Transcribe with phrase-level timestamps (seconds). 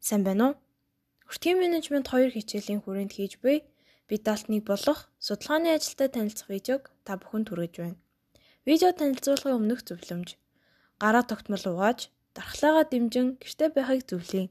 [0.00, 0.54] Сайн байна уу?
[1.28, 3.68] Өртгийн менежмент 2 хичээлийн хүрээнд хийж буй
[4.08, 8.00] бидалтныг болох судалгааны ажилтай танилцах видеог та бүхэнд хүргэж байна.
[8.64, 10.40] Видео танилцуулгын өмнөх зөвлөмж.
[10.96, 14.48] Гараа тогтмол угааж, дархлаагаа дэмжин гэртээ байхыг зөвлөе.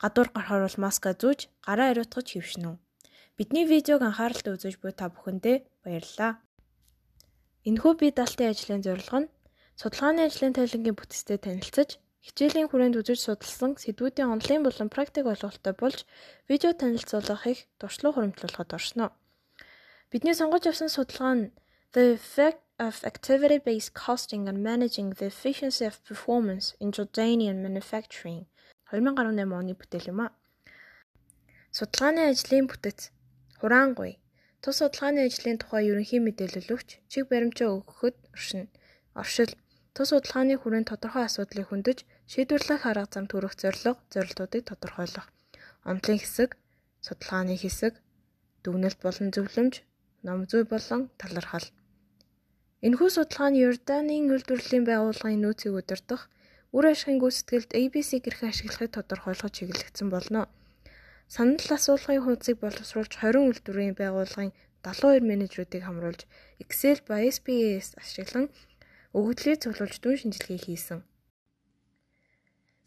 [0.00, 2.80] Гадуур гарахаар бол маска зүүж, гараа ариутгаж хэвшинэ.
[3.36, 6.40] Бидний видеог анхааралтай үзэж буй та бүхэндээ баярлалаа.
[7.68, 9.32] Энэхүү бие даалтын ажлын зорилго нь
[9.76, 16.04] судалгааны ажлын тайлангийн бүтцтэй танилцаж, Хичээлийн хүрээнд үзэж судалсан сэдвүүдийн онлайн болон практик ойлголттой болж
[16.48, 19.06] видео танилцуулгыг туршлага хуримтлуулахад оршино.
[20.12, 21.52] Бидний сонгож авсан судалгаа нь
[21.94, 28.44] The Effect of Activity-Based Costing on Managing the Efficiency of Performance in Jordanian Manufacturing
[28.90, 30.28] 2018 оны бүтээл юм а.
[31.72, 33.00] Судалгааны ажлын бүтэц
[33.60, 34.12] хураангуй
[34.62, 38.66] тус судалгааны ажлын тухай ерөнхий мэдээлэл өгч чиг баримжаа өгөхөд оршино.
[39.14, 39.52] Оршил
[39.94, 41.98] Тус судалгааны хүрээнд тодорхой асуудлыг хөндөж
[42.30, 45.26] шийдвэрлэх арга зам төрөх зорилго, зорилтуудыг тодорхойлох.
[45.88, 46.50] Онолын хэсэг,
[47.06, 47.94] судалгааны хэсэг,
[48.62, 49.74] дүгнэлт болон зөвлөмж,
[50.26, 51.66] ном зүй болон талархал.
[52.86, 56.22] Энэхүү судалгаа нь Йорданийн үйлдвэрлэлийн байгууллагын нөөцийг удирдах
[56.76, 60.46] үр ашигын гүйцэтгэлд ABC гэрхэн ашиглахыг тодорхойлоход чиглэгдсэн болно.
[61.34, 64.54] Санал асуулгын хуудсыг боловсруулж 20 үйлдвэрийн байгууллагын
[64.86, 66.24] 72 менежерүүдийг хамруулж
[66.62, 68.46] Excel ба SPS ашиглан
[69.16, 71.00] өгөгдлийг цуглуулж дүн шинжилгээ хийсэн.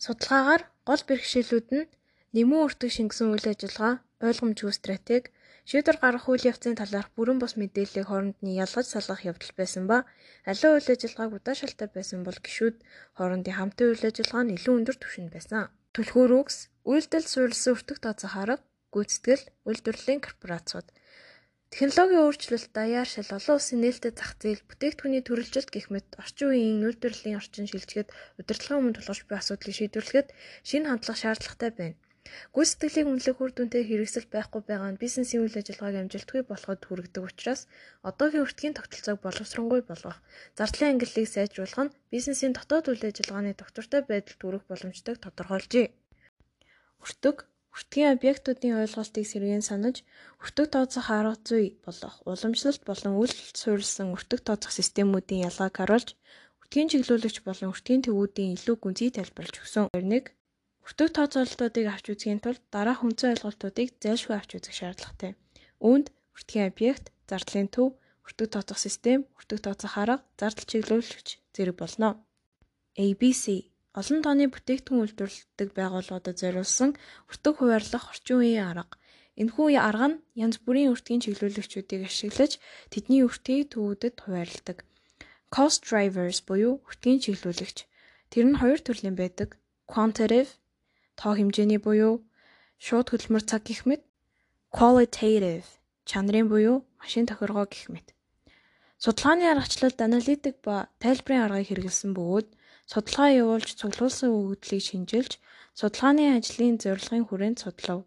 [0.03, 1.89] Судалгаагаар гол бэрхшээлүүд нь
[2.35, 3.93] нэмүү өртөг шингэсэн үйл ажиллагаа,
[4.27, 5.31] ойлгомжгүй стратеги,
[5.69, 9.97] шийдвэр гаргах үйл явцын талаарх бүрэн бус мэдээллийг хооронд нь ялгаж салгах явдал байсан ба
[10.49, 12.75] аливаа үйл ажиллагааг удаашралтай байсан бол гişүүд
[13.17, 15.71] хоорондын хамтын үйл ажиллагаа нь илүү өндөр түвшинд байсан.
[15.95, 16.57] Түлхүүр үгс,
[16.91, 20.87] үйлдэл суурилсан өртөг тооцох арга, гүйцэтгэл, үйлдвэрлэлийн корпорациуд
[21.73, 26.85] Технологийн өөрчлөлт даяар шал олон улсын нээлттэй зах зээл, бүтээгдэхүүний төрөлжилт гэх мэт орчин үеийн
[26.85, 30.29] үйлдвэрлэлийн орчин шилжихэд удирдлагын өмнө тулгарч буй асуудлыг шийдвэрлэхэд
[30.69, 31.97] шинэ хандлага шаардлагатай байна.
[32.53, 37.61] Гүйцэтгэлийг үнэлэх үр дүнтэй хэрэгсэл байхгүй байгаа нь бизнесийн үйл ажиллагааг амжилтгүй болоход хүргэдэг учраас
[38.05, 40.17] одоогийн өртгийн тогтолцоог боловсронгүй болгох,
[40.53, 45.87] зардлын ангиллыг сайжруулах нь бизнесийн дотоод үйл ажиллагааны доктортой байдалд хүрэх боломжтойг тодорхойлжээ.
[47.01, 47.37] Өртөг
[47.73, 50.05] Хүртгийн объектуудын ойлголтыг сэргээн санаж,
[50.37, 56.09] хүртэг тооцох арга зүй болох уламжлалт болон үйл суурилсан хүртэг тооцох системүүдийн ялгааг харуулж,
[56.61, 59.89] хүртгийн чиглүүлэгч болон хүртгийн төвүүдийн илүү гүнзгий тайлбарлаж өгсөн.
[59.89, 60.29] 21.
[60.85, 65.31] Хүртэг тооцоололтуудыг авч үзэхийн тулд дараах үндсэн ойлголтуудыг зайлшгүй авч үзэх шаардлагатай.
[65.81, 72.21] Үүнд хүртгийн объект, зардлын төв, хүртэг тооцох систем, хүртэг тооцох арга, зардал чиглүүлэгч зэрэг болно.
[72.93, 76.89] ABC олон тооны бүтээгдэхүүн үйлдвэрлэдэг байгууллагуудад зориулсан
[77.29, 78.97] өртөг хуваарлах орчин үеийн арга.
[79.37, 82.57] Энэхүү арга нь янз бүрийн өртгийн чиглүүлэгчүүдийг ашиглаж
[82.93, 84.77] тэдний өртгийг төвүүдэд хуваарлдаг.
[85.53, 87.77] Cost drivers буюу өртгийн чиглүүлэгч.
[88.33, 89.57] Тэр нь хоёр төрлийн байдаг.
[89.89, 90.51] Quantitative
[91.17, 92.25] тоо хэмжээний буюу
[92.81, 94.01] шууд хөдөлмөр цаг гэх мэт
[94.73, 95.69] qualitative
[96.09, 98.07] чанарын буюу машин тохиргоо гэх мэт.
[98.97, 102.47] Судалгааны аргачлалд аналитик ба тайлбарын аргыг хэрэглэсэн бөгөөд
[102.91, 105.31] судалгаа явуулж цуглуулсан өгөгдлийг шинжилж
[105.79, 107.99] судалгааны ажлын зорилгын хүрээнд судлав.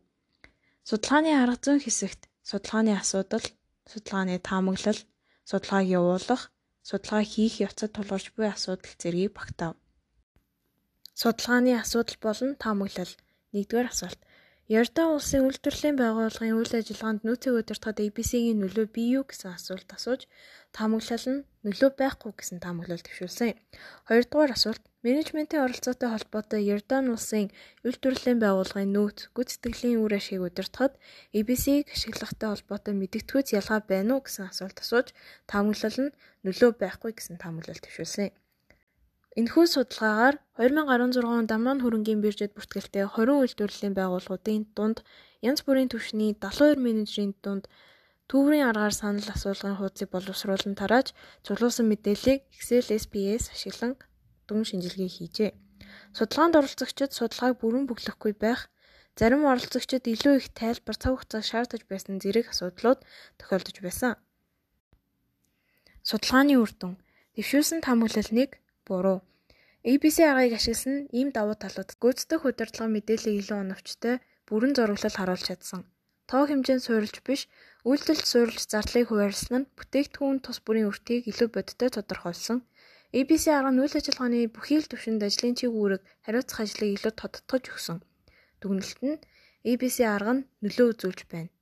[0.88, 3.42] Судалгааны арга зүйн хэсэгт судалгааны асуудал,
[3.91, 5.00] судалгааны таамаглал,
[5.50, 6.42] судалгааг явуулах,
[6.87, 9.75] судалгаа хийх явцад тулгарч буй асуудал зэргийг багтаав.
[11.20, 13.12] Судалгааны асуудал болон таамаглал.
[13.53, 14.20] 1-р асуулт.
[14.66, 20.27] Ярдан улсын үйлдвэрлэлийн байгууллагын үйл ажиллагаанд нөөцийг удирдахад ABC-ийн нөлөө бий юу гэсэн асуулт асууж
[20.75, 23.55] таамаглал нь нөлөө байхгүй гэсэн таамаглал төвшүүлсэн.
[24.10, 27.55] Хоёрдугаар асуулт менежментийн оролцоотой холбоотой Ярдан улсын
[27.87, 30.99] үйлдвэрлэлийн байгууллагын нөөц гүйцэтгэлийн үр ашгийг удирдахад
[31.31, 35.15] ABC-г ашиглахтай холбоотой мэдэгдэхүйц ялгаа байна уу гэсэн асуулт асууж
[35.47, 38.34] таамаглал нь нөлөө байхгүй гэсэн таамаглал төвшүүлсэн.
[39.36, 45.04] Энэхүү судалгаагаар 2016 онд Амман хөрөнгийн биржэд бүртгэлтэй 20 үйлдвэрлэлийн байгууллагуудын дунд
[45.44, 47.69] янз бүрийн түвшний 72 менежерийн дунд
[48.32, 51.12] түүрийн аргаар санал асуулгын хуудсыг боловсруулан тарааж
[51.44, 53.92] цуглуулсан мэдээллийг Excel SPS ашиглан
[54.48, 55.52] дүн шинжилгээ хийжээ.
[56.16, 58.72] Судалгаанд оролцогчид судалгааг бүрэн бүглэхгүй байх,
[59.20, 63.05] зарим оролцогчид илүү их тайлбар цаг хугацаа шаардаж байсан зэрэг асуудлууд
[63.37, 64.16] тохиолдож байсан.
[66.08, 66.96] Судалгааны үр дүн
[67.37, 69.19] дэвшүүлсэн таамаглал 1 буруу.
[69.91, 74.15] ABC аргыг ашигласан ийм давуу талууд гүйцэтгэх удирдлага мэдээллийг илүү оновчтой,
[74.49, 75.81] бүрэн зураглал харуулж чадсан.
[76.31, 77.47] Тоо хэмжээнд суурилж биш,
[77.87, 82.59] үйлдэлд суурилж зардлыг хуваарлсан нь бүтээгдэхүүн тус бүрийн өртгийг илүү бодиттой тодорхойлсон.
[83.15, 87.65] ABC арга нь үйл ажиллагааны бүхий л түвшинд ажлын чиг үүрэг хариуцах ажлыг илүү тодтогч
[87.71, 87.99] өгсөн.
[88.59, 89.23] Дүгнэлт нь
[89.71, 91.55] ABC арга нь нөлөө үзүүлж байна.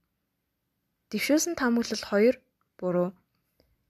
[1.12, 2.41] Дэвшүүлсэн таамаглал 2
[2.81, 3.09] буруу.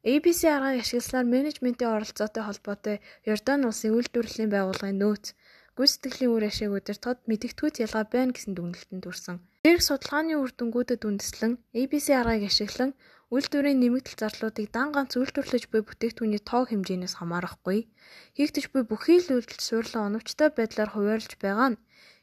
[0.05, 5.33] ABC аргыг ашигласнаар менежментийн оролцоотой холбоотой Йордан улсын үйлдвэрлэлийн байгууллагын нөөц,
[5.81, 9.37] гүйцэтгэлийн үр ашиг удирдахад мэдэгдэхүйц ялгаа байна гэсэн дүгнэлтэнд хүрсэн.
[9.65, 12.93] Дээрх судалгааны үр дүнгуудад үндэслэн ABC аргыг ашиглан
[13.33, 17.89] үйлдвэрийн нэмэгдэл зарлуудыг дан ганц үйлдвэрлэж буй бүтээгдэхүүний тоо хэмжээнээс хамаарахгүй
[18.37, 21.81] хийгдэж буй бүхий л үйлдэл суурилан оновчтой байдлаар хуваарлж байгаа нь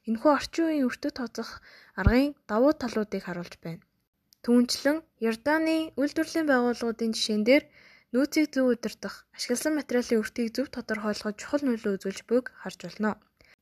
[0.07, 1.65] энэхүү орчин үеийн өртөг тооцох
[1.97, 3.81] аргын давуу талуудыг харуулж байна.
[4.45, 4.97] Түүнчлэн
[5.29, 7.63] Ярданы үйлдвэрлэлийн байгууллагуудын жишээн дээр
[8.13, 13.11] нөөцийг зөв удирдах, ашигласан материалын өртгийг зөв тодорхойлоход чухал нөлөө үзүүлж буйг харж болно.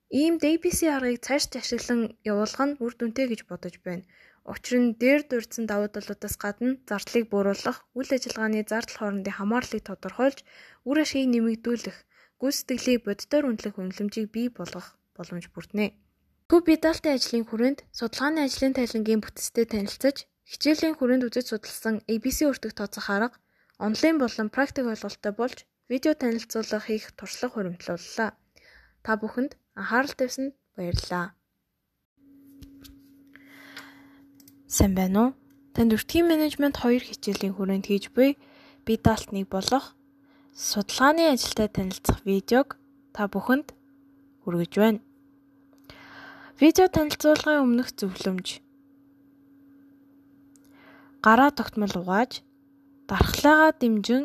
[0.10, 4.08] Иймд ABC аргыг цаашд ашиглан явуулах нь үр дүнтэй гэж бодож байна.
[4.52, 10.40] Учир нь дээр дурдсан давуу талуудаас гадна зардлыг бууруулах, үйл ажиллагааны зардал хоорондын хамаарлыг тодорхойлж,
[10.90, 11.98] үр ашгийг нэмэгдүүлэх,
[12.42, 15.94] гүйцэтгэлийг боддоор үнэлэх үнэлэмжийг бий болгох боломж бүрднэ.
[16.50, 22.74] Төв бедалтын ажлын хүрээнд судалгааны ажлын тайлангийн бүтцтэй танилцаж, хичээлийн хүрээнд үзэж судалсан ABC өртөг
[22.74, 23.38] тооцох арга
[23.78, 25.58] онлайн болон практик ойлголттой болж
[25.90, 28.34] видео танилцуулга хийх туршлага хуримтлууллаа.
[29.06, 31.38] Та бүхэнд анхаарал тавьсанд баярлалаа.
[34.66, 35.30] Сайн байна уу?
[35.78, 38.34] Танд өртгийн менежмент 2 хичээлийн хүрээнд хийж буй
[38.86, 39.94] би даалтныг болох
[40.58, 42.78] судалгааны ажилтай танилцах видеог
[43.14, 43.70] та бүхэнд
[44.42, 45.00] хүргэж байна.
[46.58, 48.48] Видео танилцуулгын өмнөх зөвлөмж
[51.26, 52.32] гараа тогтмол угааж
[53.10, 54.24] дархлаагаа дэмжин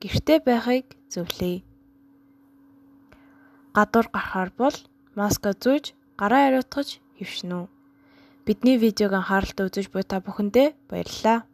[0.00, 1.60] гэртээ байхыг зөвлөе.
[3.76, 4.76] Гадуур гарахаар бол
[5.18, 5.84] маска зүүж
[6.20, 6.88] гараа ариутгаж
[7.18, 7.66] хэвшинэ үү.
[8.46, 11.44] Бидний видеог анхааралтай үзэж буй та бүхэндээ баярлалаа.